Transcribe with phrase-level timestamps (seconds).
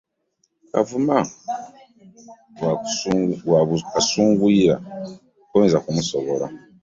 [0.71, 1.17] Kavuma
[3.51, 3.61] wa
[3.91, 4.75] kasunguyira
[5.49, 6.45] toyinza kumusobola.